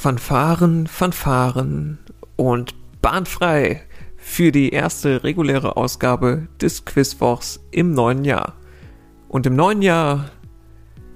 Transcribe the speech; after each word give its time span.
Fanfaren, 0.00 0.86
Fanfaren 0.86 1.98
und 2.36 2.76
bahnfrei 3.02 3.82
für 4.16 4.52
die 4.52 4.70
erste 4.70 5.24
reguläre 5.24 5.76
Ausgabe 5.76 6.46
des 6.60 6.84
Quizwochs 6.84 7.58
im 7.72 7.94
neuen 7.94 8.24
Jahr. 8.24 8.54
Und 9.28 9.44
im 9.46 9.56
neuen 9.56 9.82
Jahr, 9.82 10.30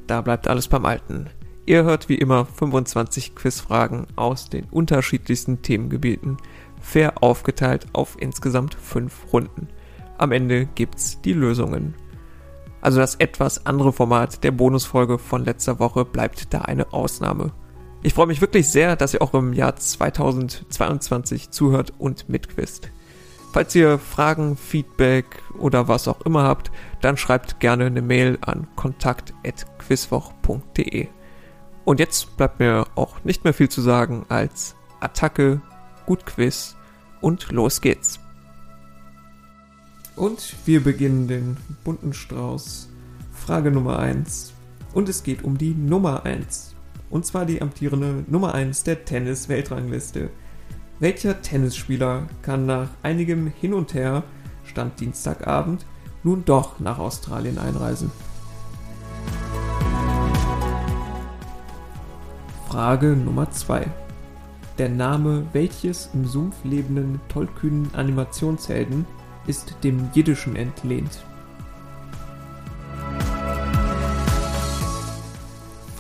da 0.08 0.20
bleibt 0.20 0.48
alles 0.48 0.66
beim 0.66 0.84
Alten. 0.84 1.30
Ihr 1.64 1.84
hört 1.84 2.08
wie 2.08 2.16
immer 2.16 2.44
25 2.44 3.36
Quizfragen 3.36 4.08
aus 4.16 4.50
den 4.50 4.64
unterschiedlichsten 4.64 5.62
Themengebieten, 5.62 6.38
fair 6.80 7.22
aufgeteilt 7.22 7.86
auf 7.92 8.16
insgesamt 8.18 8.74
5 8.74 9.32
Runden. 9.32 9.68
Am 10.18 10.32
Ende 10.32 10.66
gibt's 10.66 11.20
die 11.20 11.34
Lösungen. 11.34 11.94
Also 12.80 12.98
das 12.98 13.14
etwas 13.14 13.64
andere 13.64 13.92
Format 13.92 14.42
der 14.42 14.50
Bonusfolge 14.50 15.20
von 15.20 15.44
letzter 15.44 15.78
Woche 15.78 16.04
bleibt 16.04 16.52
da 16.52 16.62
eine 16.62 16.92
Ausnahme. 16.92 17.52
Ich 18.04 18.14
freue 18.14 18.26
mich 18.26 18.40
wirklich 18.40 18.68
sehr, 18.68 18.96
dass 18.96 19.14
ihr 19.14 19.22
auch 19.22 19.32
im 19.32 19.52
Jahr 19.52 19.76
2022 19.76 21.52
zuhört 21.52 21.92
und 21.98 22.28
mitquizt. 22.28 22.90
Falls 23.52 23.76
ihr 23.76 24.00
Fragen, 24.00 24.56
Feedback 24.56 25.26
oder 25.56 25.86
was 25.86 26.08
auch 26.08 26.20
immer 26.22 26.42
habt, 26.42 26.72
dann 27.00 27.16
schreibt 27.16 27.60
gerne 27.60 27.86
eine 27.86 28.02
Mail 28.02 28.38
an 28.40 28.66
kontakt.quizwoch.de. 28.74 31.06
Und 31.84 32.00
jetzt 32.00 32.36
bleibt 32.36 32.58
mir 32.58 32.88
auch 32.96 33.22
nicht 33.22 33.44
mehr 33.44 33.54
viel 33.54 33.68
zu 33.68 33.80
sagen 33.80 34.26
als 34.28 34.74
Attacke, 34.98 35.60
gut 36.04 36.26
Quiz 36.26 36.74
und 37.20 37.52
los 37.52 37.80
geht's. 37.80 38.18
Und 40.16 40.56
wir 40.64 40.82
beginnen 40.82 41.28
den 41.28 41.56
bunten 41.84 42.14
Strauß. 42.14 42.88
Frage 43.32 43.70
Nummer 43.70 44.00
1. 44.00 44.54
Und 44.92 45.08
es 45.08 45.22
geht 45.22 45.44
um 45.44 45.56
die 45.56 45.74
Nummer 45.74 46.24
1 46.24 46.71
und 47.12 47.26
zwar 47.26 47.44
die 47.44 47.60
amtierende 47.60 48.24
Nummer 48.26 48.54
1 48.54 48.84
der 48.84 49.04
Tennis-Weltrangliste. 49.04 50.30
Welcher 50.98 51.42
Tennisspieler 51.42 52.26
kann 52.40 52.64
nach 52.64 52.88
einigem 53.02 53.52
Hin 53.60 53.74
und 53.74 53.92
Her, 53.92 54.24
Stand 54.64 54.98
Dienstagabend, 54.98 55.84
nun 56.22 56.44
doch 56.46 56.80
nach 56.80 56.98
Australien 56.98 57.58
einreisen? 57.58 58.10
Frage 62.66 63.08
Nummer 63.08 63.50
2. 63.50 63.86
Der 64.78 64.88
Name 64.88 65.44
welches 65.52 66.08
im 66.14 66.26
Sumpf 66.26 66.56
lebenden 66.64 67.20
tollkühnen 67.28 67.94
Animationshelden 67.94 69.04
ist 69.46 69.76
dem 69.84 70.08
Jiddischen 70.14 70.56
entlehnt? 70.56 71.22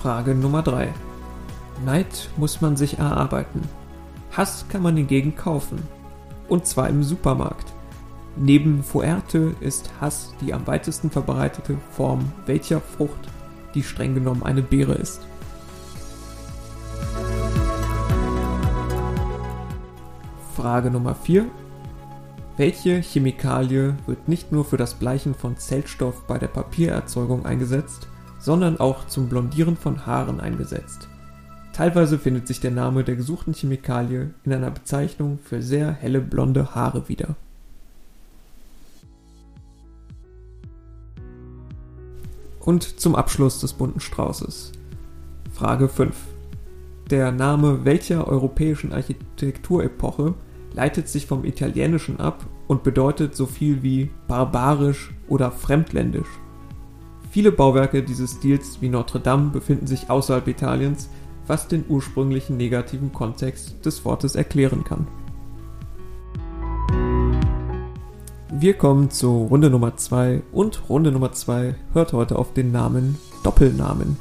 Frage 0.02 0.34
Nummer 0.34 0.62
3. 0.62 0.92
Neid 1.84 2.28
muss 2.36 2.60
man 2.60 2.76
sich 2.76 2.98
erarbeiten. 2.98 3.62
Hass 4.36 4.66
kann 4.68 4.82
man 4.82 4.96
hingegen 4.96 5.36
kaufen. 5.36 5.78
Und 6.48 6.66
zwar 6.66 6.88
im 6.88 7.02
Supermarkt. 7.02 7.72
Neben 8.36 8.82
Fuerte 8.82 9.54
ist 9.60 9.90
Hass 10.00 10.32
die 10.40 10.54
am 10.54 10.66
weitesten 10.66 11.10
verbreitete 11.10 11.76
Form 11.90 12.32
welcher 12.46 12.80
Frucht, 12.80 13.28
die 13.74 13.82
streng 13.82 14.14
genommen 14.14 14.42
eine 14.42 14.62
Beere 14.62 14.94
ist. 14.94 15.20
Frage 20.56 20.90
Nummer 20.90 21.14
4. 21.14 21.46
Welche 22.56 23.00
Chemikalie 23.00 23.96
wird 24.06 24.28
nicht 24.28 24.52
nur 24.52 24.64
für 24.64 24.76
das 24.76 24.94
Bleichen 24.94 25.34
von 25.34 25.56
Zellstoff 25.56 26.26
bei 26.26 26.38
der 26.38 26.48
Papiererzeugung 26.48 27.44
eingesetzt, 27.46 28.06
sondern 28.38 28.78
auch 28.78 29.06
zum 29.06 29.28
Blondieren 29.28 29.76
von 29.76 30.06
Haaren 30.06 30.40
eingesetzt. 30.40 31.08
Teilweise 31.72 32.18
findet 32.18 32.46
sich 32.46 32.60
der 32.60 32.70
Name 32.70 33.02
der 33.02 33.16
gesuchten 33.16 33.54
Chemikalie 33.54 34.34
in 34.44 34.52
einer 34.52 34.70
Bezeichnung 34.70 35.38
für 35.42 35.62
sehr 35.62 35.92
helle 35.92 36.20
blonde 36.20 36.74
Haare 36.74 37.08
wieder. 37.08 37.34
Und 42.60 43.00
zum 43.00 43.16
Abschluss 43.16 43.58
des 43.60 43.72
bunten 43.72 44.00
Straußes. 44.00 44.72
Frage 45.52 45.88
5. 45.88 46.14
Der 47.10 47.32
Name 47.32 47.84
welcher 47.84 48.28
europäischen 48.28 48.92
Architekturepoche 48.92 50.34
leitet 50.74 51.08
sich 51.08 51.26
vom 51.26 51.44
Italienischen 51.44 52.20
ab 52.20 52.46
und 52.68 52.82
bedeutet 52.82 53.34
so 53.34 53.46
viel 53.46 53.82
wie 53.82 54.10
barbarisch 54.28 55.12
oder 55.28 55.50
fremdländisch. 55.50 56.28
Viele 57.30 57.50
Bauwerke 57.50 58.02
dieses 58.02 58.32
Stils 58.32 58.82
wie 58.82 58.90
Notre 58.90 59.18
Dame 59.18 59.50
befinden 59.50 59.86
sich 59.86 60.10
außerhalb 60.10 60.46
Italiens, 60.48 61.08
was 61.46 61.68
den 61.68 61.84
ursprünglichen 61.88 62.56
negativen 62.56 63.12
Kontext 63.12 63.84
des 63.84 64.04
Wortes 64.04 64.34
erklären 64.34 64.84
kann. 64.84 65.06
Wir 68.50 68.74
kommen 68.74 69.10
zu 69.10 69.46
Runde 69.46 69.70
Nummer 69.70 69.96
2 69.96 70.42
und 70.52 70.88
Runde 70.88 71.10
Nummer 71.10 71.32
2 71.32 71.74
hört 71.94 72.12
heute 72.12 72.38
auf 72.38 72.52
den 72.52 72.70
Namen 72.70 73.18
Doppelnamen. 73.42 74.16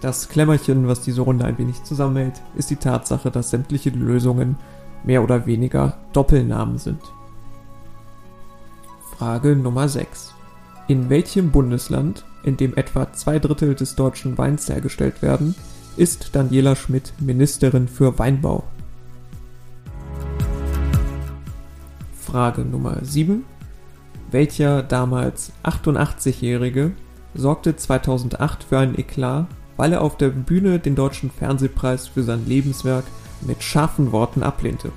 Das 0.00 0.28
Klemmerchen, 0.28 0.86
was 0.86 1.00
diese 1.00 1.22
Runde 1.22 1.46
ein 1.46 1.56
wenig 1.56 1.82
zusammenhält, 1.82 2.42
ist 2.56 2.68
die 2.68 2.76
Tatsache, 2.76 3.30
dass 3.30 3.50
sämtliche 3.50 3.90
Lösungen 3.90 4.56
mehr 5.02 5.22
oder 5.22 5.46
weniger 5.46 5.96
Doppelnamen 6.12 6.78
sind. 6.78 7.00
Frage 9.16 9.56
Nummer 9.56 9.88
6. 9.88 10.34
In 10.88 11.08
welchem 11.08 11.50
Bundesland 11.50 12.24
in 12.42 12.58
dem 12.58 12.76
etwa 12.76 13.12
zwei 13.12 13.38
Drittel 13.38 13.74
des 13.74 13.96
deutschen 13.96 14.36
Weins 14.36 14.68
hergestellt 14.68 15.22
werden, 15.22 15.54
ist 15.96 16.34
Daniela 16.34 16.74
Schmidt 16.74 17.12
Ministerin 17.20 17.86
für 17.86 18.18
Weinbau. 18.18 18.64
Frage 22.12 22.62
Nummer 22.62 22.98
7. 23.02 23.44
Welcher 24.30 24.82
damals 24.82 25.52
88-Jährige 25.62 26.92
sorgte 27.34 27.76
2008 27.76 28.64
für 28.64 28.78
einen 28.78 28.98
Eklat, 28.98 29.46
weil 29.76 29.92
er 29.92 30.00
auf 30.00 30.16
der 30.16 30.30
Bühne 30.30 30.80
den 30.80 30.96
deutschen 30.96 31.30
Fernsehpreis 31.30 32.08
für 32.08 32.24
sein 32.24 32.44
Lebenswerk 32.46 33.04
mit 33.42 33.62
scharfen 33.62 34.10
Worten 34.10 34.42
ablehnte? 34.42 34.90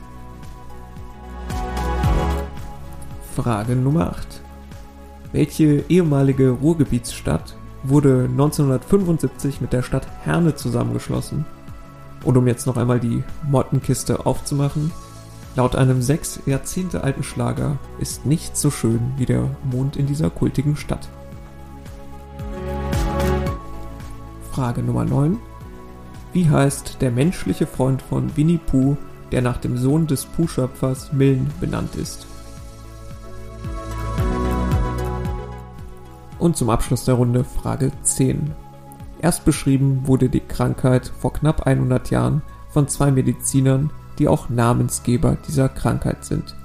Frage 3.35 3.75
Nummer 3.75 4.09
8. 4.09 4.41
Welche 5.31 5.83
ehemalige 5.89 6.49
Ruhrgebietsstadt 6.49 7.55
wurde 7.87 8.27
1975 8.29 9.61
mit 9.61 9.73
der 9.73 9.81
Stadt 9.81 10.07
Herne 10.23 10.55
zusammengeschlossen? 10.55 11.45
Und 12.23 12.37
um 12.37 12.47
jetzt 12.47 12.67
noch 12.67 12.77
einmal 12.77 12.99
die 12.99 13.23
Mottenkiste 13.49 14.25
aufzumachen, 14.25 14.91
laut 15.55 15.75
einem 15.75 16.01
sechs 16.01 16.39
Jahrzehnte 16.45 17.03
alten 17.03 17.23
Schlager 17.23 17.77
ist 17.99 18.25
nichts 18.25 18.61
so 18.61 18.71
schön 18.71 18.99
wie 19.17 19.25
der 19.25 19.49
Mond 19.71 19.95
in 19.95 20.07
dieser 20.07 20.29
kultigen 20.29 20.75
Stadt. 20.75 21.07
Frage 24.51 24.81
Nummer 24.81 25.05
9. 25.05 25.37
Wie 26.33 26.49
heißt 26.49 26.97
der 27.01 27.11
menschliche 27.11 27.67
Freund 27.67 28.01
von 28.01 28.35
Winnie 28.35 28.59
Pooh, 28.59 28.97
der 29.31 29.41
nach 29.41 29.57
dem 29.57 29.77
Sohn 29.77 30.07
des 30.07 30.25
Pooh-Schöpfers 30.25 31.13
Millen 31.13 31.49
benannt 31.59 31.95
ist? 31.95 32.27
Und 36.47 36.55
zum 36.55 36.69
Abschluss 36.69 37.03
der 37.03 37.15
Runde 37.15 37.43
Frage 37.43 37.91
10. 38.03 38.51
Erst 39.21 39.43
beschrieben 39.43 40.03
wurde 40.05 40.29
die 40.29 40.39
Krankheit 40.39 41.11
vor 41.19 41.33
knapp 41.33 41.67
100 41.67 42.09
Jahren 42.09 42.41
von 42.69 42.87
zwei 42.87 43.11
Medizinern, 43.11 43.91
die 44.17 44.29
auch 44.29 44.47
Namensgeber 44.47 45.37
dieser 45.45 45.67
Krankheit 45.67 46.23
sind. 46.23 46.55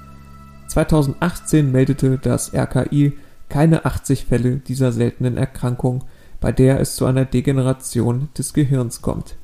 2018 0.69 1.73
meldete 1.73 2.17
das 2.17 2.55
RKI 2.55 3.15
keine 3.49 3.85
80 3.85 4.27
Fälle 4.27 4.59
dieser 4.59 4.93
seltenen 4.93 5.37
Erkrankung, 5.37 6.05
bei 6.41 6.53
der 6.53 6.79
es 6.79 6.95
zu 6.95 7.05
einer 7.05 7.25
Degeneration 7.25 8.29
des 8.39 8.53
Gehirns 8.53 9.03
kommt. 9.03 9.35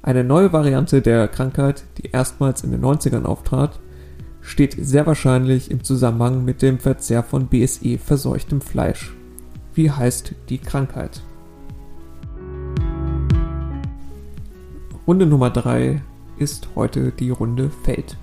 Eine 0.00 0.22
neue 0.22 0.52
Variante 0.52 1.02
der 1.02 1.26
Krankheit, 1.26 1.82
die 1.98 2.10
erstmals 2.12 2.62
in 2.62 2.70
den 2.70 2.84
90ern 2.84 3.24
auftrat, 3.24 3.80
steht 4.42 4.76
sehr 4.78 5.06
wahrscheinlich 5.06 5.72
im 5.72 5.82
Zusammenhang 5.82 6.44
mit 6.44 6.62
dem 6.62 6.78
Verzehr 6.78 7.24
von 7.24 7.48
BSE 7.48 7.98
verseuchtem 7.98 8.60
Fleisch. 8.60 9.15
Wie 9.76 9.90
heißt 9.90 10.34
die 10.48 10.56
Krankheit? 10.56 11.20
Runde 15.06 15.26
Nummer 15.26 15.50
3 15.50 16.00
ist 16.38 16.68
heute 16.74 17.12
die 17.12 17.28
Runde 17.28 17.68
Feld. 17.84 18.16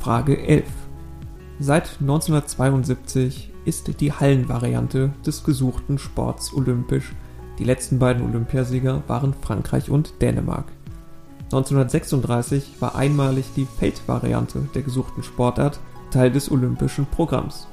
Frage 0.00 0.36
11. 0.44 0.64
Seit 1.60 1.98
1972 2.00 3.52
ist 3.64 4.00
die 4.00 4.12
Hallenvariante 4.12 5.12
des 5.24 5.44
gesuchten 5.44 5.98
Sports 5.98 6.52
olympisch. 6.52 7.12
Die 7.60 7.64
letzten 7.64 8.00
beiden 8.00 8.24
Olympiasieger 8.24 9.04
waren 9.06 9.34
Frankreich 9.34 9.88
und 9.88 10.20
Dänemark. 10.20 10.64
1936 11.44 12.72
war 12.80 12.96
einmalig 12.96 13.46
die 13.54 13.66
Feldvariante 13.66 14.68
der 14.74 14.82
gesuchten 14.82 15.22
Sportart 15.22 15.78
Teil 16.10 16.32
des 16.32 16.50
olympischen 16.50 17.06
Programms. 17.06 17.68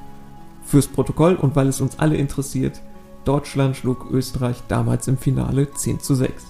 Fürs 0.66 0.88
Protokoll 0.88 1.36
und 1.36 1.56
weil 1.56 1.68
es 1.68 1.80
uns 1.80 2.00
alle 2.00 2.18
interessiert, 2.18 2.82
Deutschland 3.24 3.76
schlug 3.76 4.10
Österreich 4.12 4.58
damals 4.68 5.08
im 5.08 5.18
Finale 5.18 5.72
10 5.72 6.00
zu 6.00 6.16
6. 6.16 6.46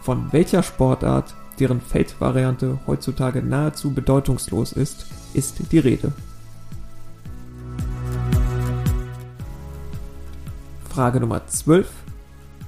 Von 0.00 0.32
welcher 0.32 0.62
Sportart 0.62 1.34
deren 1.58 1.80
Feldvariante 1.80 2.80
heutzutage 2.86 3.42
nahezu 3.42 3.92
bedeutungslos 3.92 4.72
ist, 4.72 5.06
ist 5.34 5.72
die 5.72 5.78
Rede. 5.78 6.12
Frage 10.88 11.20
Nummer 11.20 11.46
12. 11.46 11.90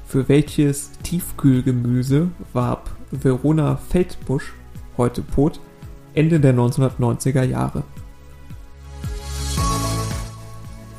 Für 0.06 0.28
welches 0.28 0.92
Tiefkühlgemüse 1.02 2.28
warb 2.52 2.90
Verona 3.10 3.76
Feldbusch, 3.76 4.52
heute 4.96 5.22
Pot, 5.22 5.60
Ende 6.14 6.40
der 6.40 6.54
1990er 6.54 7.42
Jahre? 7.42 7.82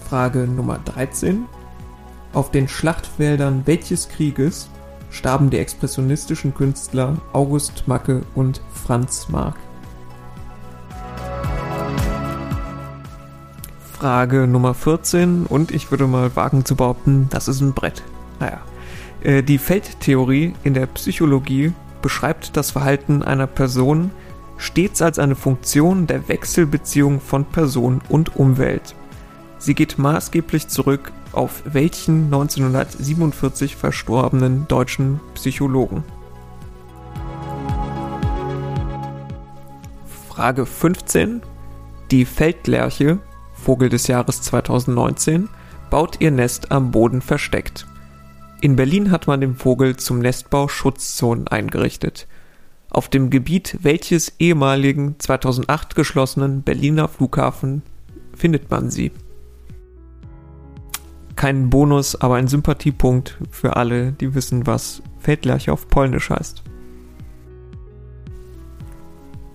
Frage 0.10 0.48
Nummer 0.48 0.80
13. 0.86 1.48
Auf 2.32 2.50
den 2.52 2.70
Schlachtfeldern 2.70 3.64
welches 3.66 4.08
Krieges 4.08 4.70
starben 5.10 5.50
die 5.50 5.58
expressionistischen 5.58 6.54
Künstler 6.54 7.18
August 7.34 7.90
Macke 7.90 8.22
und 8.34 8.62
Franz 8.72 9.28
Marc? 9.28 9.58
Frage 13.92 14.48
Nummer 14.48 14.74
14 14.74 15.46
und 15.46 15.72
ich 15.72 15.92
würde 15.92 16.08
mal 16.08 16.34
wagen 16.38 16.64
zu 16.64 16.78
behaupten, 16.78 17.28
das 17.30 17.50
ist 17.50 17.60
ein 17.60 17.74
Brett. 17.74 18.02
Naja. 18.40 18.62
Äh, 19.22 19.44
die 19.44 19.58
Feldtheorie 19.58 20.54
in 20.64 20.74
der 20.74 20.86
Psychologie 20.86 21.74
beschreibt 22.02 22.56
das 22.56 22.72
Verhalten 22.72 23.24
einer 23.24 23.48
Person 23.48 24.12
stets 24.56 25.02
als 25.02 25.20
eine 25.20 25.36
Funktion 25.36 26.08
der 26.08 26.30
Wechselbeziehung 26.30 27.20
von 27.20 27.44
Person 27.44 28.00
und 28.08 28.38
Umwelt. 28.38 28.96
Sie 29.60 29.74
geht 29.74 29.98
maßgeblich 29.98 30.68
zurück 30.68 31.12
auf 31.32 31.64
welchen 31.66 32.26
1947 32.26 33.76
verstorbenen 33.76 34.68
deutschen 34.68 35.20
Psychologen? 35.34 36.04
Frage 40.30 40.66
15. 40.66 41.42
Die 42.12 42.26
Feldlerche, 42.26 43.20
Vogel 43.54 43.90
des 43.90 44.08
Jahres 44.08 44.42
2019, 44.44 45.50
baut 45.90 46.22
ihr 46.22 46.32
Nest 46.32 46.72
am 46.72 46.92
Boden 46.92 47.22
versteckt. 47.22 47.88
In 48.62 48.76
Berlin 48.76 49.12
hat 49.12 49.28
man 49.28 49.42
dem 49.42 49.56
Vogel 49.56 49.98
zum 49.98 50.20
Nestbau 50.20 50.68
Schutzzonen 50.68 51.48
eingerichtet. 51.48 52.28
Auf 52.90 53.10
dem 53.10 53.30
Gebiet 53.30 53.78
welches 53.82 54.34
ehemaligen 54.40 55.20
2008 55.20 55.96
geschlossenen 55.96 56.62
Berliner 56.62 57.08
Flughafen 57.08 57.82
findet 58.34 58.70
man 58.72 58.90
sie? 58.90 59.12
Kein 61.38 61.70
Bonus, 61.70 62.16
aber 62.16 62.36
ein 62.36 62.48
Sympathiepunkt 62.48 63.38
für 63.50 63.78
alle, 63.78 64.12
die 64.12 64.36
wissen, 64.36 64.68
was 64.68 65.02
Feldlerche 65.20 65.72
auf 65.72 65.88
Polnisch 65.88 66.30
heißt. 66.30 66.64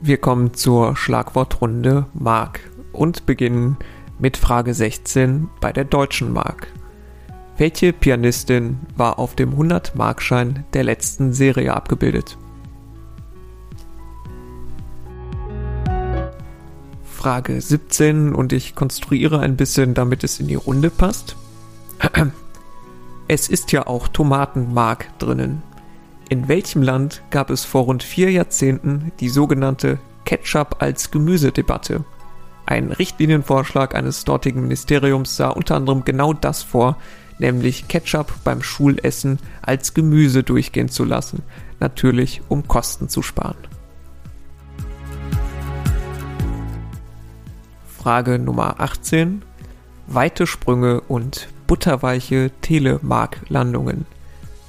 Wir 0.00 0.16
kommen 0.16 0.54
zur 0.54 0.96
Schlagwortrunde 0.96 2.06
Mark 2.14 2.60
und 2.92 3.26
beginnen 3.26 3.76
mit 4.18 4.36
Frage 4.36 4.72
16 4.72 5.50
bei 5.60 5.72
der 5.72 5.84
deutschen 5.84 6.32
Mark. 6.32 6.68
Welche 7.56 7.92
Pianistin 7.92 8.78
war 8.96 9.18
auf 9.18 9.34
dem 9.34 9.54
100-Markschein 9.54 10.64
der 10.72 10.84
letzten 10.84 11.32
Serie 11.32 11.74
abgebildet? 11.74 12.38
Frage 17.04 17.60
17 17.60 18.34
und 18.34 18.52
ich 18.52 18.74
konstruiere 18.74 19.40
ein 19.40 19.56
bisschen, 19.56 19.94
damit 19.94 20.24
es 20.24 20.40
in 20.40 20.48
die 20.48 20.56
Runde 20.56 20.90
passt. 20.90 21.36
Es 23.28 23.48
ist 23.48 23.72
ja 23.72 23.86
auch 23.86 24.08
Tomatenmark 24.08 25.18
drinnen. 25.18 25.62
In 26.28 26.48
welchem 26.48 26.82
Land 26.82 27.22
gab 27.30 27.50
es 27.50 27.64
vor 27.64 27.84
rund 27.84 28.02
vier 28.02 28.30
Jahrzehnten 28.30 29.12
die 29.20 29.28
sogenannte 29.28 29.98
Ketchup 30.24 30.76
als 30.80 31.10
Gemüsedebatte? 31.10 32.04
Ein 32.66 32.92
Richtlinienvorschlag 32.92 33.94
eines 33.94 34.24
dortigen 34.24 34.62
Ministeriums 34.62 35.36
sah 35.36 35.50
unter 35.50 35.76
anderem 35.76 36.04
genau 36.04 36.32
das 36.32 36.62
vor, 36.62 36.96
nämlich 37.38 37.88
Ketchup 37.88 38.32
beim 38.44 38.62
Schulessen 38.62 39.38
als 39.62 39.94
Gemüse 39.94 40.42
durchgehen 40.42 40.88
zu 40.88 41.04
lassen, 41.04 41.42
natürlich 41.80 42.40
um 42.48 42.68
Kosten 42.68 43.08
zu 43.08 43.22
sparen. 43.22 43.56
Frage 47.86 48.38
Nummer 48.38 48.80
18. 48.80 49.42
Weite 50.06 50.46
Sprünge 50.46 51.00
und 51.02 51.48
butterweiche 51.72 52.50
Telemark-Landungen. 52.60 54.04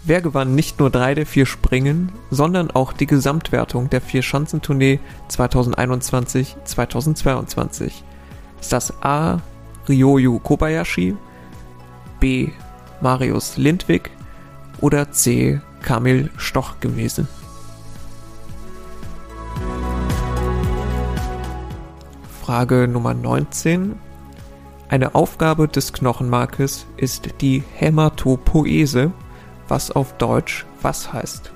Wer 0.06 0.22
gewann 0.22 0.56
nicht 0.56 0.80
nur 0.80 0.90
drei 0.90 1.14
der 1.14 1.26
vier 1.26 1.46
Springen, 1.46 2.14
sondern 2.32 2.72
auch 2.72 2.94
die 2.94 3.08
Gesamtwertung 3.08 3.90
der 3.90 4.00
Vier-Schanzentournee 4.00 5.02
2021-2022? 5.30 7.92
Ist 8.62 8.72
das 8.72 8.94
A. 9.04 9.42
Ryoyu 9.90 10.40
Kobayashi, 10.40 11.18
B. 12.22 12.52
Marius 13.02 13.58
Lindwig 13.58 14.10
oder 14.80 15.12
C. 15.12 15.60
Kamil 15.82 16.30
Stoch 16.38 16.80
gewesen? 16.80 17.28
Frage 22.42 22.88
Nummer 22.88 23.14
19. 23.14 24.00
Eine 24.94 25.16
Aufgabe 25.16 25.68
des 25.68 25.92
Knochenmarkes 25.92 26.86
ist 26.98 27.42
die 27.42 27.64
Hämatopoese, 27.74 29.12
was 29.68 29.90
auf 29.90 30.16
Deutsch 30.20 30.68
was 30.84 31.12
heißt. 31.12 31.52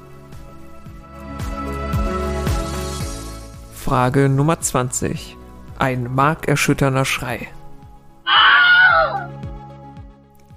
Frage 3.76 4.28
Nummer 4.28 4.60
20. 4.60 5.38
Ein 5.78 6.16
markerschütternder 6.16 7.06
Schrei. 7.06 7.48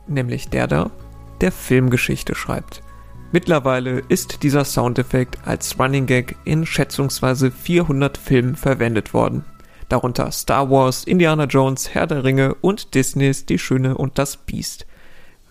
Nämlich 0.06 0.48
der 0.48 0.66
da, 0.66 0.90
der 1.42 1.52
Filmgeschichte 1.52 2.34
schreibt. 2.34 2.82
Mittlerweile 3.30 3.98
ist 4.08 4.42
dieser 4.42 4.64
Soundeffekt 4.64 5.36
als 5.44 5.78
Running 5.78 6.06
Gag 6.06 6.34
in 6.44 6.64
schätzungsweise 6.64 7.50
400 7.50 8.16
Filmen 8.16 8.56
verwendet 8.56 9.12
worden 9.12 9.44
darunter 9.90 10.30
Star 10.32 10.70
Wars, 10.70 11.04
Indiana 11.04 11.44
Jones, 11.44 11.94
Herr 11.94 12.06
der 12.06 12.24
Ringe 12.24 12.54
und 12.54 12.94
Disneys 12.94 13.44
Die 13.44 13.58
Schöne 13.58 13.96
und 13.96 14.18
das 14.18 14.36
Biest. 14.36 14.86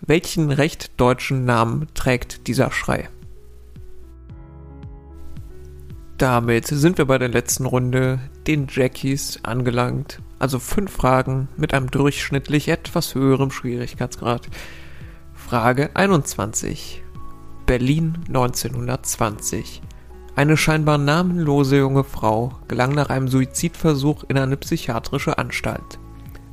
Welchen 0.00 0.50
recht 0.50 0.98
deutschen 0.98 1.44
Namen 1.44 1.86
trägt 1.94 2.46
dieser 2.46 2.72
Schrei? 2.72 3.08
Damit 6.18 6.66
sind 6.66 6.98
wir 6.98 7.06
bei 7.06 7.18
der 7.18 7.28
letzten 7.28 7.64
Runde, 7.64 8.18
den 8.46 8.66
Jackies, 8.68 9.40
angelangt. 9.42 10.20
Also 10.38 10.58
fünf 10.58 10.92
Fragen 10.92 11.48
mit 11.56 11.72
einem 11.72 11.90
durchschnittlich 11.90 12.68
etwas 12.68 13.14
höherem 13.14 13.50
Schwierigkeitsgrad. 13.50 14.48
Frage 15.34 15.90
21. 15.94 17.02
Berlin 17.66 18.18
1920. 18.28 19.82
Eine 20.40 20.56
scheinbar 20.56 20.96
namenlose 20.96 21.76
junge 21.76 22.02
Frau 22.02 22.52
gelang 22.66 22.92
nach 22.92 23.10
einem 23.10 23.28
Suizidversuch 23.28 24.24
in 24.26 24.38
eine 24.38 24.56
psychiatrische 24.56 25.36
Anstalt. 25.36 25.98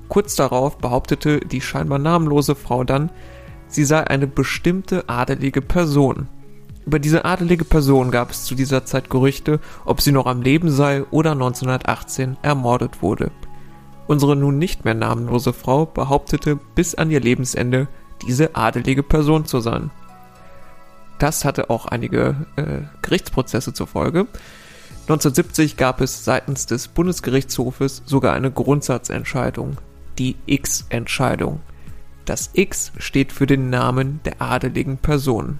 Kurz 0.09 0.35
darauf 0.35 0.77
behauptete 0.77 1.39
die 1.39 1.61
scheinbar 1.61 1.97
namenlose 1.97 2.55
Frau 2.55 2.83
dann, 2.83 3.11
sie 3.69 3.85
sei 3.85 4.05
eine 4.05 4.27
bestimmte 4.27 5.07
adelige 5.07 5.61
Person. 5.61 6.27
Über 6.85 6.99
diese 6.99 7.23
adelige 7.23 7.63
Person 7.63 8.11
gab 8.11 8.31
es 8.31 8.43
zu 8.43 8.55
dieser 8.55 8.83
Zeit 8.83 9.09
Gerüchte, 9.09 9.61
ob 9.85 10.01
sie 10.01 10.11
noch 10.11 10.25
am 10.25 10.41
Leben 10.41 10.69
sei 10.69 11.05
oder 11.09 11.31
1918 11.31 12.35
ermordet 12.41 13.01
wurde. 13.01 13.31
Unsere 14.05 14.35
nun 14.35 14.57
nicht 14.57 14.83
mehr 14.83 14.95
namenlose 14.95 15.53
Frau 15.53 15.85
behauptete 15.85 16.59
bis 16.75 16.93
an 16.93 17.09
ihr 17.09 17.21
Lebensende, 17.21 17.87
diese 18.27 18.53
adelige 18.53 19.03
Person 19.03 19.45
zu 19.45 19.61
sein. 19.61 19.91
Das 21.19 21.45
hatte 21.45 21.69
auch 21.69 21.85
einige 21.85 22.47
äh, 22.55 22.81
Gerichtsprozesse 23.01 23.73
zur 23.73 23.87
Folge. 23.87 24.27
1970 25.03 25.77
gab 25.77 26.01
es 26.01 26.25
seitens 26.25 26.65
des 26.65 26.89
Bundesgerichtshofes 26.89 28.03
sogar 28.05 28.33
eine 28.33 28.51
Grundsatzentscheidung, 28.51 29.77
die 30.19 30.35
X-Entscheidung. 30.45 31.61
Das 32.25 32.49
X 32.53 32.91
steht 32.97 33.31
für 33.31 33.47
den 33.47 33.69
Namen 33.69 34.19
der 34.25 34.41
adeligen 34.41 34.97
Person. 34.97 35.59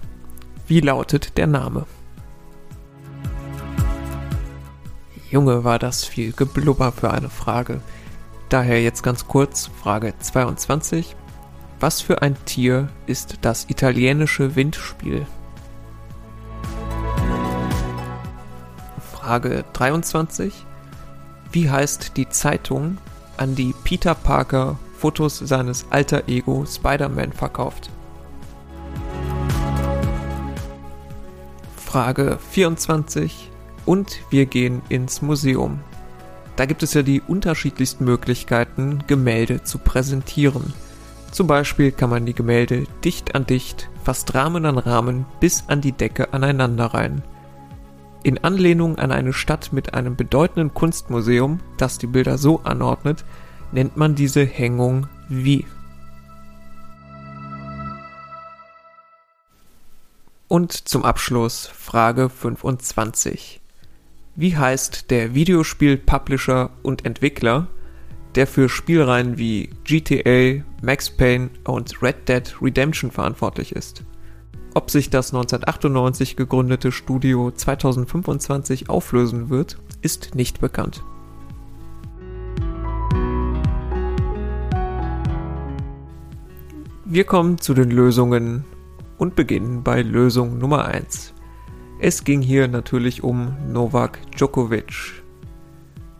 Wie 0.66 0.80
lautet 0.80 1.38
der 1.38 1.46
Name? 1.46 1.86
Junge, 5.30 5.64
war 5.64 5.78
das 5.78 6.04
viel 6.04 6.32
Geblubber 6.32 6.92
für 6.92 7.10
eine 7.10 7.30
Frage. 7.30 7.80
Daher 8.50 8.82
jetzt 8.82 9.02
ganz 9.02 9.26
kurz 9.28 9.70
Frage 9.82 10.12
22. 10.18 11.16
Was 11.80 12.02
für 12.02 12.22
ein 12.22 12.36
Tier 12.44 12.88
ist 13.06 13.38
das 13.42 13.66
italienische 13.70 14.56
Windspiel? 14.56 15.26
Frage 19.28 19.62
23. 19.74 20.54
Wie 21.52 21.68
heißt 21.68 22.16
die 22.16 22.30
Zeitung, 22.30 22.96
an 23.36 23.54
die 23.54 23.74
Peter 23.84 24.14
Parker 24.14 24.78
Fotos 24.96 25.38
seines 25.38 25.84
alter 25.90 26.28
Ego 26.28 26.64
Spider-Man 26.64 27.34
verkauft? 27.34 27.90
Frage 31.76 32.38
24. 32.52 33.50
Und 33.84 34.18
wir 34.30 34.46
gehen 34.46 34.80
ins 34.88 35.20
Museum. 35.20 35.80
Da 36.56 36.64
gibt 36.64 36.82
es 36.82 36.94
ja 36.94 37.02
die 37.02 37.20
unterschiedlichsten 37.20 38.06
Möglichkeiten, 38.06 39.04
Gemälde 39.08 39.62
zu 39.62 39.76
präsentieren. 39.76 40.72
Zum 41.32 41.46
Beispiel 41.46 41.92
kann 41.92 42.08
man 42.08 42.24
die 42.24 42.32
Gemälde 42.32 42.86
dicht 43.04 43.34
an 43.34 43.44
dicht, 43.44 43.90
fast 44.04 44.34
Rahmen 44.34 44.64
an 44.64 44.78
Rahmen 44.78 45.26
bis 45.38 45.64
an 45.66 45.82
die 45.82 45.92
Decke 45.92 46.32
aneinanderreihen. 46.32 47.22
In 48.24 48.38
Anlehnung 48.38 48.98
an 48.98 49.12
eine 49.12 49.32
Stadt 49.32 49.72
mit 49.72 49.94
einem 49.94 50.16
bedeutenden 50.16 50.74
Kunstmuseum, 50.74 51.60
das 51.76 51.98
die 51.98 52.08
Bilder 52.08 52.36
so 52.36 52.60
anordnet, 52.64 53.24
nennt 53.72 53.96
man 53.96 54.14
diese 54.14 54.44
Hängung 54.44 55.06
wie. 55.28 55.64
Und 60.48 60.72
zum 60.72 61.04
Abschluss 61.04 61.66
Frage 61.66 62.28
25. 62.28 63.60
Wie 64.34 64.56
heißt 64.56 65.10
der 65.10 65.34
Videospiel-Publisher 65.34 66.70
und 66.82 67.04
Entwickler, 67.04 67.68
der 68.34 68.46
für 68.46 68.68
Spielreihen 68.68 69.36
wie 69.36 69.70
GTA, 69.84 70.64
Max 70.82 71.10
Payne 71.10 71.50
und 71.64 72.02
Red 72.02 72.28
Dead 72.28 72.54
Redemption 72.62 73.10
verantwortlich 73.10 73.72
ist? 73.72 74.02
Ob 74.78 74.92
sich 74.92 75.10
das 75.10 75.34
1998 75.34 76.36
gegründete 76.36 76.92
Studio 76.92 77.50
2025 77.50 78.88
auflösen 78.88 79.50
wird, 79.50 79.76
ist 80.02 80.36
nicht 80.36 80.60
bekannt. 80.60 81.02
Wir 87.04 87.24
kommen 87.24 87.58
zu 87.58 87.74
den 87.74 87.90
Lösungen 87.90 88.62
und 89.18 89.34
beginnen 89.34 89.82
bei 89.82 90.00
Lösung 90.00 90.58
Nummer 90.58 90.84
1. 90.84 91.34
Es 91.98 92.22
ging 92.22 92.40
hier 92.40 92.68
natürlich 92.68 93.24
um 93.24 93.56
Novak 93.72 94.20
Djokovic. 94.36 95.24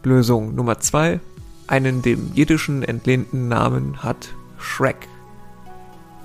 Lösung 0.02 0.56
Nummer 0.56 0.80
2. 0.80 1.20
Einen 1.68 2.02
dem 2.02 2.32
jiddischen 2.34 2.82
entlehnten 2.82 3.46
Namen 3.46 4.02
hat 4.02 4.34
Shrek. 4.58 5.06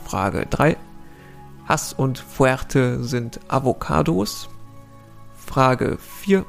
Frage 0.04 0.48
3. 0.50 0.78
Hass 1.66 1.94
und 1.94 2.20
Fuerte 2.20 3.04
sind 3.04 3.40
Avocados. 3.48 4.50
Frage 5.36 5.98
4. 5.98 6.46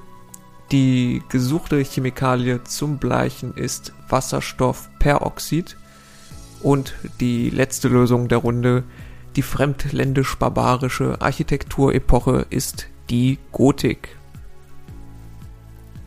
Die 0.72 1.22
gesuchte 1.28 1.78
Chemikalie 1.82 2.64
zum 2.64 2.98
Bleichen 2.98 3.54
ist 3.54 3.92
Wasserstoffperoxid. 4.08 5.76
Und 6.62 6.94
die 7.20 7.50
letzte 7.50 7.88
Lösung 7.88 8.28
der 8.28 8.38
Runde, 8.38 8.84
die 9.36 9.42
fremdländisch-barbarische 9.42 11.20
Architekturepoche 11.20 12.46
ist 12.50 12.88
die 13.10 13.38
Gotik. 13.52 14.16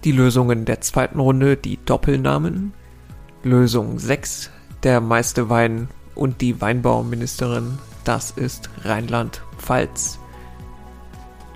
Die 0.04 0.12
Lösungen 0.12 0.66
der 0.66 0.82
zweiten 0.82 1.20
Runde, 1.20 1.56
die 1.58 1.78
Doppelnamen. 1.86 2.74
Lösung 3.44 4.00
6, 4.00 4.50
der 4.84 5.00
meiste 5.00 5.50
Wein 5.50 5.88
und 6.16 6.42
die 6.42 6.60
Weinbauministerin, 6.60 7.78
das 8.08 8.32
ist 8.32 8.70
Rheinland-Pfalz. 8.84 10.20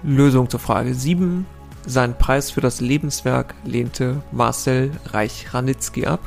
Lösung 0.03 0.49
zur 0.49 0.59
Frage 0.59 0.93
7, 0.93 1.45
seinen 1.85 2.17
Preis 2.17 2.51
für 2.51 2.59
das 2.59 2.81
Lebenswerk 2.81 3.55
lehnte 3.63 4.21
Marcel 4.33 4.91
Reich-Ranitzky 5.05 6.07
ab. 6.07 6.19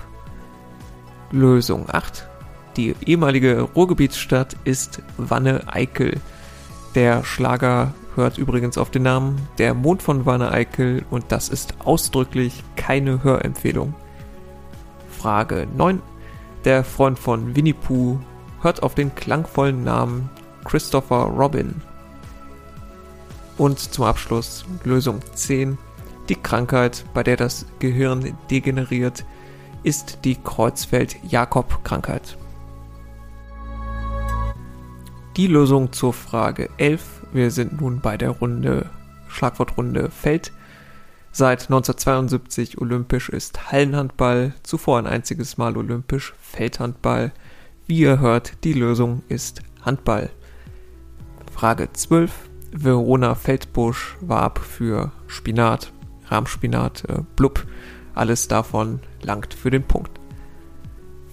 Lösung 1.31 1.87
8, 1.93 2.27
die 2.77 2.95
ehemalige 3.05 3.61
Ruhrgebietsstadt 3.61 4.57
ist 4.65 5.03
Wanne-Eickel. 5.19 6.19
Der 6.95 7.23
Schlager 7.23 7.93
hört 8.15 8.39
übrigens 8.39 8.79
auf 8.79 8.91
den 8.91 9.03
Namen 9.03 9.37
Der 9.59 9.75
Mond 9.75 10.03
von 10.03 10.25
Wanne-Eickel 10.25 11.05
und 11.11 11.27
das 11.29 11.51
ist 11.51 11.75
ausdrücklich 11.85 12.63
keine 12.77 13.23
Hörempfehlung. 13.23 13.95
Frage 15.11 15.67
9. 15.77 16.01
Der 16.65 16.83
Freund 16.83 17.19
von 17.19 17.55
Winnie 17.55 17.75
Pooh 17.75 18.19
hört 18.65 18.83
auf 18.83 18.95
den 18.95 19.15
klangvollen 19.15 19.85
Namen 19.85 20.29
Christopher 20.65 21.27
Robin. 21.27 21.81
Und 23.57 23.79
zum 23.79 24.05
Abschluss 24.05 24.65
Lösung 24.83 25.21
10. 25.35 25.79
Die 26.29 26.35
Krankheit, 26.35 27.05
bei 27.15 27.23
der 27.23 27.37
das 27.37 27.67
Gehirn 27.79 28.37
degeneriert, 28.51 29.25
ist 29.85 30.19
die 30.25 30.35
Kreuzfeld-Jakob-Krankheit. 30.35 32.37
Die 35.37 35.47
Lösung 35.47 35.93
zur 35.93 36.13
Frage 36.13 36.71
11 36.79 37.15
wir 37.35 37.51
sind 37.51 37.81
nun 37.81 38.01
bei 38.01 38.17
der 38.17 38.31
Runde, 38.31 38.89
Schlagwortrunde 39.27 40.09
Feld. 40.09 40.53
Seit 41.33 41.63
1972 41.63 42.81
olympisch 42.81 43.29
ist 43.29 43.73
Hallenhandball, 43.73 44.55
zuvor 44.63 44.99
ein 44.99 45.09
einziges 45.09 45.59
Mal 45.59 45.77
olympisch 45.77 46.33
Feldhandball. 46.41 47.33
Wie 47.87 47.99
ihr 47.99 48.19
hört, 48.19 48.65
die 48.65 48.73
Lösung 48.73 49.23
ist 49.29 49.61
Handball. 49.83 50.31
Frage 51.53 51.93
12. 51.93 52.33
Verona 52.73 53.35
Feldbusch 53.35 54.17
warb 54.23 54.59
für 54.59 55.13
Spinat, 55.27 55.93
Rahmspinat, 56.29 57.05
äh, 57.11 57.19
Blub. 57.37 57.67
Alles 58.15 58.49
davon 58.49 59.01
langt 59.21 59.53
für 59.53 59.71
den 59.71 59.83
Punkt. 59.83 60.19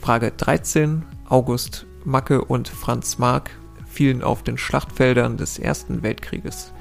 Frage 0.01 0.33
13. 0.35 1.03
August 1.29 1.85
Macke 2.03 2.43
und 2.43 2.67
Franz 2.67 3.17
Mark 3.17 3.51
fielen 3.87 4.21
auf 4.21 4.43
den 4.43 4.57
Schlachtfeldern 4.57 5.37
des 5.37 5.57
Ersten 5.57 6.03
Weltkrieges. 6.03 6.73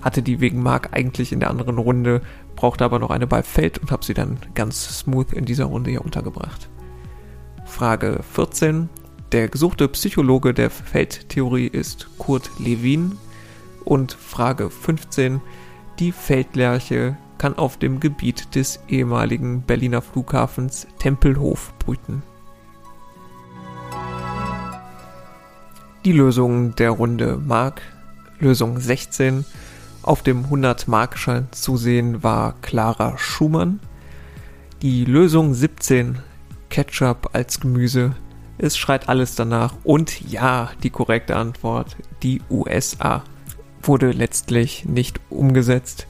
Hatte 0.00 0.22
die 0.22 0.40
wegen 0.40 0.62
Mark 0.62 0.90
eigentlich 0.92 1.30
in 1.30 1.40
der 1.40 1.50
anderen 1.50 1.76
Runde, 1.76 2.22
brauchte 2.56 2.84
aber 2.84 2.98
noch 2.98 3.10
eine 3.10 3.26
bei 3.26 3.42
Feld 3.42 3.76
und 3.76 3.90
habe 3.90 4.04
sie 4.04 4.14
dann 4.14 4.38
ganz 4.54 5.00
smooth 5.00 5.34
in 5.34 5.44
dieser 5.44 5.66
Runde 5.66 5.90
hier 5.90 6.04
untergebracht. 6.04 6.70
Frage 7.74 8.20
14. 8.34 8.88
Der 9.32 9.48
gesuchte 9.48 9.88
Psychologe 9.88 10.54
der 10.54 10.70
Feldtheorie 10.70 11.66
ist 11.66 12.06
Kurt 12.18 12.48
Lewin. 12.60 13.18
Und 13.84 14.12
Frage 14.12 14.70
15. 14.70 15.40
Die 15.98 16.12
Feldlerche 16.12 17.16
kann 17.36 17.58
auf 17.58 17.76
dem 17.76 17.98
Gebiet 17.98 18.54
des 18.54 18.78
ehemaligen 18.86 19.62
Berliner 19.62 20.02
Flughafens 20.02 20.86
Tempelhof 21.00 21.74
brüten. 21.80 22.22
Die 26.04 26.12
Lösung 26.12 26.76
der 26.76 26.90
Runde 26.90 27.40
Mark, 27.44 27.82
Lösung 28.38 28.78
16, 28.78 29.44
auf 30.02 30.22
dem 30.22 30.44
100-Markschein 30.44 31.48
zu 31.50 31.76
sehen 31.76 32.22
war 32.22 32.54
Clara 32.62 33.18
Schumann. 33.18 33.80
Die 34.80 35.04
Lösung 35.04 35.54
17, 35.54 36.20
Ketchup 36.74 37.30
als 37.34 37.60
Gemüse, 37.60 38.16
es 38.58 38.76
schreit 38.76 39.08
alles 39.08 39.36
danach. 39.36 39.74
Und 39.84 40.20
ja, 40.28 40.70
die 40.82 40.90
korrekte 40.90 41.36
Antwort, 41.36 41.96
die 42.24 42.42
USA, 42.50 43.22
wurde 43.80 44.10
letztlich 44.10 44.84
nicht 44.84 45.20
umgesetzt. 45.30 46.08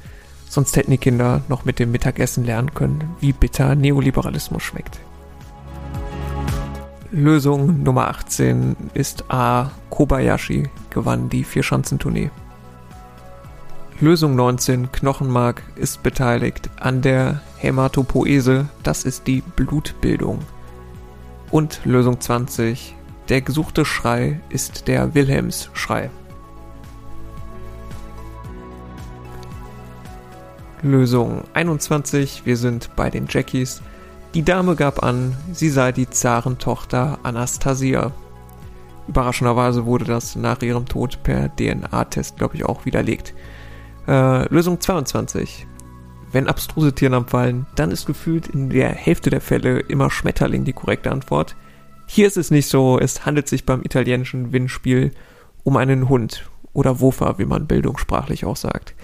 Sonst 0.48 0.74
hätten 0.78 0.92
die 0.92 0.96
Kinder 0.96 1.42
noch 1.50 1.66
mit 1.66 1.78
dem 1.78 1.90
Mittagessen 1.90 2.46
lernen 2.46 2.72
können, 2.72 3.14
wie 3.20 3.34
bitter 3.34 3.74
Neoliberalismus 3.74 4.62
schmeckt. 4.62 5.00
Lösung 7.10 7.82
Nummer 7.82 8.08
18 8.08 8.74
ist 8.94 9.30
A. 9.30 9.70
Kobayashi 9.90 10.70
gewann 10.88 11.28
die 11.28 11.44
Vierschanzentournee. 11.44 12.30
Lösung 14.00 14.34
19 14.34 14.92
Knochenmark 14.92 15.62
ist 15.76 16.02
beteiligt 16.02 16.70
an 16.80 17.02
der 17.02 17.42
Hämatopoese, 17.58 18.66
das 18.82 19.04
ist 19.04 19.26
die 19.26 19.42
Blutbildung. 19.56 20.38
Und 21.50 21.80
Lösung 21.84 22.20
20 22.20 22.94
der 23.28 23.40
gesuchte 23.40 23.84
Schrei 23.84 24.40
ist 24.50 24.86
der 24.86 25.14
Wilhelmsschrei. 25.14 26.10
Lösung 30.82 31.44
21, 31.54 32.42
wir 32.44 32.58
sind 32.58 32.94
bei 32.94 33.08
den 33.08 33.26
Jackies. 33.28 33.80
Die 34.34 34.42
Dame 34.42 34.76
gab 34.76 35.02
an, 35.02 35.34
sie 35.52 35.70
sei 35.70 35.92
die 35.92 36.10
Zarentochter 36.10 37.18
Anastasia. 37.22 38.12
Überraschenderweise 39.08 39.86
wurde 39.86 40.04
das 40.04 40.36
nach 40.36 40.60
ihrem 40.60 40.84
Tod 40.84 41.22
per 41.22 41.48
DNA-Test, 41.56 42.36
glaube 42.36 42.56
ich, 42.56 42.66
auch 42.66 42.84
widerlegt. 42.84 43.32
Äh, 44.06 44.46
Lösung 44.52 44.78
22. 44.78 45.66
Wenn 46.34 46.48
abstruse 46.48 46.92
Tiernamen 46.92 47.28
fallen, 47.28 47.66
dann 47.76 47.92
ist 47.92 48.06
gefühlt 48.06 48.48
in 48.48 48.68
der 48.68 48.88
Hälfte 48.88 49.30
der 49.30 49.40
Fälle 49.40 49.78
immer 49.78 50.10
Schmetterling 50.10 50.64
die 50.64 50.72
korrekte 50.72 51.12
Antwort. 51.12 51.54
Hier 52.08 52.26
ist 52.26 52.36
es 52.36 52.50
nicht 52.50 52.66
so, 52.66 52.98
es 52.98 53.24
handelt 53.24 53.46
sich 53.46 53.64
beim 53.64 53.82
italienischen 53.84 54.52
Windspiel 54.52 55.12
um 55.62 55.76
einen 55.76 56.08
Hund 56.08 56.50
oder 56.72 56.98
Wofa, 56.98 57.38
wie 57.38 57.44
man 57.44 57.68
bildungssprachlich 57.68 58.44
auch 58.46 58.56
sagt. 58.56 58.96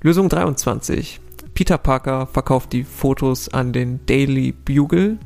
Lösung 0.00 0.30
23. 0.30 1.20
Peter 1.52 1.76
Parker 1.76 2.28
verkauft 2.28 2.72
die 2.72 2.84
Fotos 2.84 3.50
an 3.50 3.74
den 3.74 4.06
Daily 4.06 4.52
Bugle. 4.52 5.18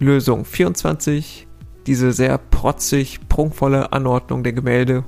Lösung 0.00 0.44
24. 0.44 1.46
Diese 1.86 2.12
sehr 2.12 2.36
protzig, 2.36 3.20
prunkvolle 3.30 3.90
Anordnung 3.90 4.42
der 4.42 4.52
Gemälde 4.52 5.02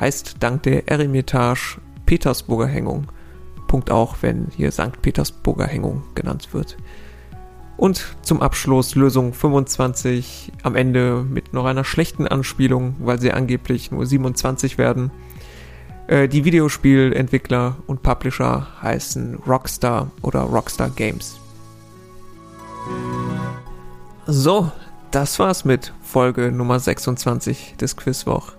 heißt 0.00 0.38
dank 0.40 0.64
der 0.64 0.88
Eremitage 0.88 1.80
Petersburger 2.04 2.66
Hängung. 2.66 3.06
Punkt 3.72 3.90
auch, 3.90 4.16
wenn 4.20 4.48
hier 4.54 4.70
St. 4.70 5.00
Petersburger 5.00 5.66
Hängung 5.66 6.02
genannt 6.14 6.48
wird. 6.52 6.76
Und 7.78 8.04
zum 8.20 8.42
Abschluss 8.42 8.96
Lösung 8.96 9.32
25 9.32 10.52
am 10.62 10.76
Ende 10.76 11.24
mit 11.26 11.54
noch 11.54 11.64
einer 11.64 11.82
schlechten 11.82 12.28
Anspielung, 12.28 12.96
weil 12.98 13.18
sie 13.18 13.32
angeblich 13.32 13.90
nur 13.90 14.04
27 14.04 14.76
werden. 14.76 15.10
Äh, 16.06 16.28
die 16.28 16.44
Videospielentwickler 16.44 17.76
und 17.86 18.02
Publisher 18.02 18.66
heißen 18.82 19.36
Rockstar 19.46 20.10
oder 20.20 20.40
Rockstar 20.40 20.90
Games. 20.90 21.40
So, 24.26 24.70
das 25.12 25.38
war's 25.38 25.64
mit 25.64 25.94
Folge 26.02 26.52
Nummer 26.52 26.78
26 26.78 27.76
des 27.80 27.96
Quizwoch. 27.96 28.52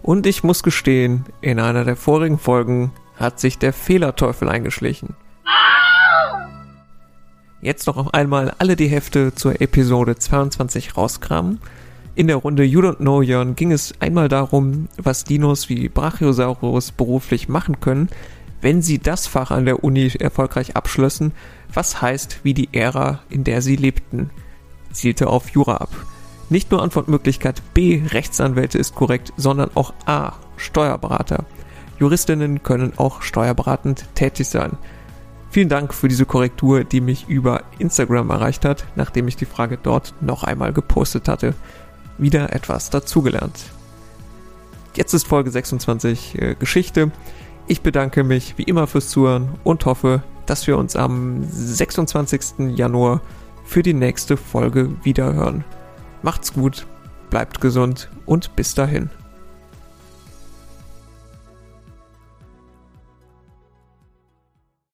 Und 0.00 0.28
ich 0.28 0.44
muss 0.44 0.62
gestehen, 0.62 1.24
in 1.40 1.58
einer 1.58 1.84
der 1.84 1.96
vorigen 1.96 2.38
Folgen 2.38 2.92
hat 3.20 3.38
sich 3.38 3.58
der 3.58 3.72
Fehlerteufel 3.72 4.48
eingeschlichen. 4.48 5.14
Jetzt 7.62 7.86
noch 7.86 8.12
einmal 8.14 8.54
alle 8.58 8.74
die 8.74 8.88
Hefte 8.88 9.34
zur 9.34 9.60
Episode 9.60 10.16
22 10.16 10.96
rauskramen. 10.96 11.60
In 12.14 12.26
der 12.26 12.36
Runde 12.36 12.64
You 12.64 12.80
Don't 12.80 12.96
Know 12.96 13.20
Jörn 13.20 13.54
ging 13.54 13.70
es 13.70 13.92
einmal 14.00 14.28
darum, 14.28 14.88
was 14.96 15.24
Dinos 15.24 15.68
wie 15.68 15.90
Brachiosaurus 15.90 16.92
beruflich 16.92 17.48
machen 17.48 17.78
können, 17.80 18.08
wenn 18.62 18.80
sie 18.80 18.98
das 18.98 19.26
Fach 19.26 19.50
an 19.50 19.66
der 19.66 19.84
Uni 19.84 20.10
erfolgreich 20.18 20.74
abschlössen, 20.74 21.32
was 21.72 22.00
heißt 22.00 22.40
wie 22.42 22.54
die 22.54 22.70
Ära, 22.72 23.20
in 23.28 23.44
der 23.44 23.60
sie 23.60 23.76
lebten. 23.76 24.30
Zielte 24.92 25.28
auf 25.28 25.50
Jura 25.50 25.76
ab. 25.76 25.90
Nicht 26.48 26.70
nur 26.70 26.82
Antwortmöglichkeit 26.82 27.62
B, 27.74 28.02
Rechtsanwälte 28.08 28.78
ist 28.78 28.94
korrekt, 28.94 29.32
sondern 29.36 29.70
auch 29.74 29.92
A, 30.06 30.32
Steuerberater. 30.56 31.44
Juristinnen 32.00 32.62
können 32.62 32.94
auch 32.96 33.22
steuerberatend 33.22 34.06
tätig 34.14 34.48
sein. 34.48 34.78
Vielen 35.50 35.68
Dank 35.68 35.92
für 35.92 36.08
diese 36.08 36.24
Korrektur, 36.24 36.82
die 36.84 37.00
mich 37.00 37.28
über 37.28 37.62
Instagram 37.78 38.30
erreicht 38.30 38.64
hat, 38.64 38.84
nachdem 38.96 39.28
ich 39.28 39.36
die 39.36 39.44
Frage 39.44 39.78
dort 39.80 40.14
noch 40.20 40.42
einmal 40.42 40.72
gepostet 40.72 41.28
hatte. 41.28 41.54
Wieder 42.18 42.54
etwas 42.54 42.88
dazugelernt. 42.88 43.64
Jetzt 44.96 45.12
ist 45.12 45.26
Folge 45.26 45.50
26 45.50 46.40
äh, 46.40 46.54
Geschichte. 46.54 47.10
Ich 47.66 47.82
bedanke 47.82 48.24
mich 48.24 48.56
wie 48.56 48.64
immer 48.64 48.86
fürs 48.86 49.08
Zuhören 49.08 49.50
und 49.62 49.84
hoffe, 49.84 50.22
dass 50.46 50.66
wir 50.66 50.78
uns 50.78 50.96
am 50.96 51.44
26. 51.44 52.76
Januar 52.76 53.20
für 53.64 53.82
die 53.82 53.94
nächste 53.94 54.36
Folge 54.36 54.90
wiederhören. 55.02 55.64
Macht's 56.22 56.52
gut, 56.52 56.86
bleibt 57.28 57.60
gesund 57.60 58.10
und 58.26 58.56
bis 58.56 58.74
dahin. 58.74 59.10